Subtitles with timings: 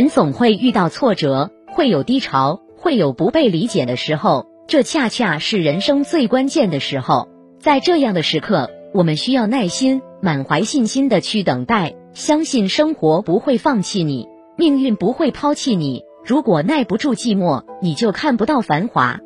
[0.00, 7.28] 人总会遇到挫折会有低潮会有不被理解的时候这恰恰是人生最关键的时候。
[7.58, 14.26] 在这样的时刻我们需要耐心满怀信心的去等待相信生活不会放弃你
[14.56, 16.02] 命运不会抛弃你。
[16.24, 19.20] 如果耐不住寂寞你就看不到繁华。